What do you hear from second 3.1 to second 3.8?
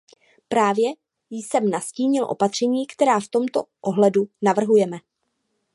v tomto